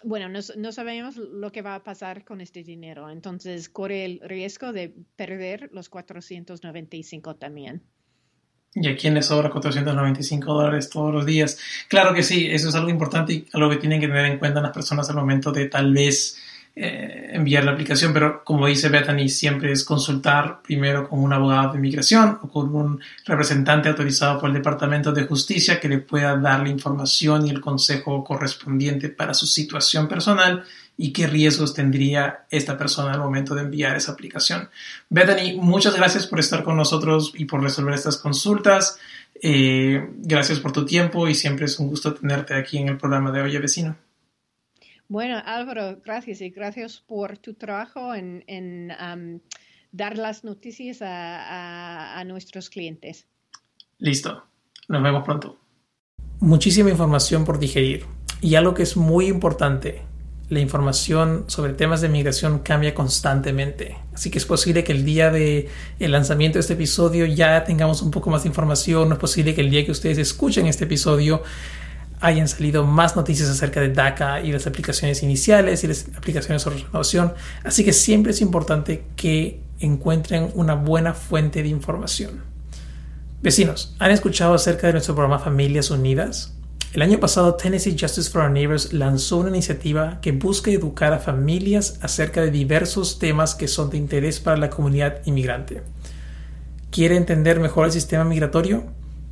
bueno, 0.02 0.28
no, 0.28 0.72
sabemos 0.72 1.16
lo 1.16 1.52
que 1.52 1.62
va 1.62 1.76
a 1.76 1.84
pasar 1.84 2.24
con 2.24 2.40
este 2.40 2.64
dinero. 2.64 3.08
Entonces, 3.08 3.68
corre 3.68 4.04
el 4.04 4.20
riesgo 4.24 4.72
de 4.72 4.94
perder 5.14 5.70
los 5.72 5.88
495 5.88 7.36
también. 7.36 7.82
¿Y 8.74 8.88
a 8.88 8.96
quién 8.96 9.14
les 9.14 9.26
sobra 9.26 9.48
495 9.50 10.52
dólares 10.52 10.90
todos 10.90 11.12
los 11.14 11.24
días? 11.24 11.58
Claro 11.88 12.14
que 12.14 12.22
sí, 12.22 12.48
eso 12.50 12.68
es 12.68 12.74
algo 12.74 12.90
importante 12.90 13.32
y 13.32 13.46
algo 13.52 13.70
que 13.70 13.76
tienen 13.76 14.00
que 14.00 14.08
tener 14.08 14.26
en 14.26 14.38
cuenta 14.38 14.60
las 14.60 14.72
personas 14.72 15.08
al 15.08 15.16
momento 15.16 15.52
de 15.52 15.66
tal 15.66 15.92
vez 15.92 16.36
eh, 16.80 17.30
enviar 17.32 17.64
la 17.64 17.72
aplicación, 17.72 18.12
pero 18.12 18.44
como 18.44 18.68
dice 18.68 18.88
Bethany, 18.88 19.28
siempre 19.28 19.72
es 19.72 19.84
consultar 19.84 20.62
primero 20.62 21.08
con 21.08 21.18
un 21.18 21.32
abogado 21.32 21.72
de 21.72 21.78
inmigración 21.78 22.38
o 22.40 22.48
con 22.48 22.72
un 22.72 23.00
representante 23.26 23.88
autorizado 23.88 24.38
por 24.38 24.48
el 24.48 24.54
Departamento 24.54 25.10
de 25.10 25.24
Justicia 25.24 25.80
que 25.80 25.88
le 25.88 25.98
pueda 25.98 26.36
dar 26.36 26.60
la 26.60 26.68
información 26.68 27.46
y 27.46 27.50
el 27.50 27.60
consejo 27.60 28.22
correspondiente 28.22 29.08
para 29.08 29.34
su 29.34 29.46
situación 29.46 30.06
personal 30.06 30.62
y 30.96 31.12
qué 31.12 31.26
riesgos 31.26 31.74
tendría 31.74 32.46
esta 32.48 32.78
persona 32.78 33.12
al 33.12 33.18
momento 33.18 33.56
de 33.56 33.62
enviar 33.62 33.96
esa 33.96 34.12
aplicación. 34.12 34.68
Bethany, 35.08 35.56
muchas 35.60 35.96
gracias 35.96 36.28
por 36.28 36.38
estar 36.38 36.62
con 36.62 36.76
nosotros 36.76 37.32
y 37.34 37.44
por 37.46 37.60
resolver 37.60 37.94
estas 37.94 38.18
consultas. 38.18 39.00
Eh, 39.42 40.10
gracias 40.18 40.60
por 40.60 40.70
tu 40.70 40.86
tiempo 40.86 41.26
y 41.26 41.34
siempre 41.34 41.66
es 41.66 41.76
un 41.80 41.88
gusto 41.88 42.14
tenerte 42.14 42.54
aquí 42.54 42.78
en 42.78 42.88
el 42.88 42.98
programa 42.98 43.32
de 43.32 43.42
Oye 43.42 43.58
Vecino. 43.58 44.07
Bueno, 45.08 45.42
Álvaro, 45.42 46.00
gracias 46.04 46.42
y 46.42 46.50
gracias 46.50 47.00
por 47.00 47.38
tu 47.38 47.54
trabajo 47.54 48.14
en, 48.14 49.42
dar 49.90 50.18
las 50.18 50.44
noticias 50.44 50.98
a, 51.00 52.22
nuestros 52.26 52.68
clientes. 52.68 53.26
Listo, 53.96 54.44
nos 54.86 55.02
vemos 55.02 55.24
pronto. 55.24 55.58
Muchísima 56.40 56.90
información 56.90 57.46
por 57.46 57.58
digerir 57.58 58.04
y 58.42 58.54
algo 58.54 58.74
que 58.74 58.82
es 58.82 58.98
muy 58.98 59.26
importante, 59.28 60.02
la 60.50 60.60
información 60.60 61.44
sobre 61.48 61.72
temas 61.72 62.02
de 62.02 62.10
migración 62.10 62.58
cambia 62.58 62.94
constantemente. 62.94 63.96
Así 64.12 64.30
que 64.30 64.36
es 64.36 64.44
posible 64.44 64.84
que 64.84 64.92
el 64.92 65.06
día 65.06 65.30
del 65.30 65.68
el 65.98 66.12
lanzamiento 66.12 66.58
de 66.58 66.60
este 66.60 66.74
episodio 66.74 67.24
ya 67.24 67.64
tengamos 67.64 68.02
un 68.02 68.10
poco 68.10 68.28
más 68.30 68.42
de 68.42 68.50
información. 68.50 69.08
No 69.08 69.14
es 69.14 69.20
posible 69.20 69.54
que 69.54 69.62
el 69.62 69.70
día 69.70 69.84
que 69.86 69.90
ustedes 69.90 70.18
escuchen 70.18 70.66
este 70.66 70.84
episodio 70.84 71.42
hayan 72.20 72.48
salido 72.48 72.84
más 72.84 73.16
noticias 73.16 73.48
acerca 73.48 73.80
de 73.80 73.90
DACA 73.90 74.40
y 74.40 74.52
las 74.52 74.66
aplicaciones 74.66 75.22
iniciales 75.22 75.84
y 75.84 75.88
las 75.88 76.06
aplicaciones 76.16 76.62
sobre 76.62 76.78
renovación. 76.78 77.34
Así 77.64 77.84
que 77.84 77.92
siempre 77.92 78.32
es 78.32 78.40
importante 78.40 79.04
que 79.16 79.60
encuentren 79.80 80.50
una 80.54 80.74
buena 80.74 81.14
fuente 81.14 81.62
de 81.62 81.68
información. 81.68 82.42
Vecinos, 83.40 83.94
¿han 83.98 84.10
escuchado 84.10 84.54
acerca 84.54 84.88
de 84.88 84.94
nuestro 84.94 85.14
programa 85.14 85.38
Familias 85.38 85.90
Unidas? 85.90 86.54
El 86.92 87.02
año 87.02 87.20
pasado 87.20 87.54
Tennessee 87.54 87.96
Justice 87.98 88.30
for 88.30 88.42
Our 88.42 88.50
Neighbors 88.50 88.92
lanzó 88.92 89.36
una 89.36 89.50
iniciativa 89.50 90.20
que 90.22 90.32
busca 90.32 90.70
educar 90.70 91.12
a 91.12 91.18
familias 91.18 91.98
acerca 92.00 92.40
de 92.40 92.50
diversos 92.50 93.18
temas 93.18 93.54
que 93.54 93.68
son 93.68 93.90
de 93.90 93.98
interés 93.98 94.40
para 94.40 94.56
la 94.56 94.70
comunidad 94.70 95.20
inmigrante. 95.26 95.82
¿Quiere 96.90 97.16
entender 97.16 97.60
mejor 97.60 97.84
el 97.84 97.92
sistema 97.92 98.24
migratorio? 98.24 98.84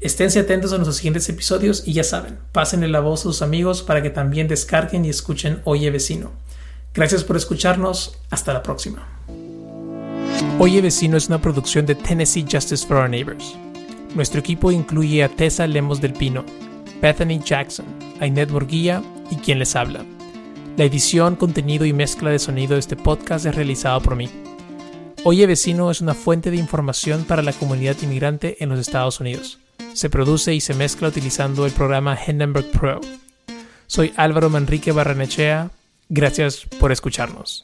Esténse 0.00 0.38
atentos 0.38 0.72
a 0.72 0.76
nuestros 0.76 0.98
siguientes 0.98 1.28
episodios 1.28 1.82
y 1.88 1.92
ya 1.92 2.04
saben, 2.04 2.38
pásenle 2.52 2.86
la 2.86 3.00
voz 3.00 3.22
a 3.22 3.22
sus 3.24 3.42
amigos 3.42 3.82
para 3.82 4.00
que 4.00 4.10
también 4.10 4.46
descarguen 4.46 5.04
y 5.04 5.08
escuchen 5.08 5.60
Oye 5.64 5.90
Vecino. 5.90 6.30
Gracias 6.94 7.24
por 7.24 7.36
escucharnos. 7.36 8.20
Hasta 8.30 8.52
la 8.52 8.62
próxima. 8.62 9.08
Oye 10.60 10.80
Vecino 10.80 11.16
es 11.16 11.26
una 11.26 11.42
producción 11.42 11.84
de 11.84 11.96
Tennessee 11.96 12.46
Justice 12.48 12.86
for 12.86 12.98
Our 12.98 13.10
Neighbors. 13.10 13.56
Nuestro 14.14 14.38
equipo 14.38 14.70
incluye 14.70 15.24
a 15.24 15.28
Tessa 15.28 15.66
Lemos 15.66 16.00
del 16.00 16.12
Pino, 16.12 16.44
Bethany 17.04 17.38
Jackson, 17.38 17.84
Ainet 18.18 18.48
Morguía 18.48 19.02
y 19.30 19.36
quien 19.36 19.58
les 19.58 19.76
habla. 19.76 20.06
La 20.78 20.84
edición, 20.84 21.36
contenido 21.36 21.84
y 21.84 21.92
mezcla 21.92 22.30
de 22.30 22.38
sonido 22.38 22.72
de 22.72 22.80
este 22.80 22.96
podcast 22.96 23.44
es 23.44 23.54
realizado 23.54 24.00
por 24.00 24.16
mí. 24.16 24.30
Oye 25.22 25.46
Vecino 25.46 25.90
es 25.90 26.00
una 26.00 26.14
fuente 26.14 26.50
de 26.50 26.56
información 26.56 27.24
para 27.24 27.42
la 27.42 27.52
comunidad 27.52 27.96
inmigrante 28.00 28.56
en 28.60 28.70
los 28.70 28.80
Estados 28.80 29.20
Unidos. 29.20 29.58
Se 29.92 30.08
produce 30.08 30.54
y 30.54 30.62
se 30.62 30.72
mezcla 30.72 31.08
utilizando 31.08 31.66
el 31.66 31.72
programa 31.72 32.16
Hindenburg 32.26 32.70
Pro. 32.70 33.02
Soy 33.86 34.14
Álvaro 34.16 34.48
Manrique 34.48 34.90
Barranechea. 34.90 35.72
Gracias 36.08 36.64
por 36.80 36.90
escucharnos. 36.90 37.62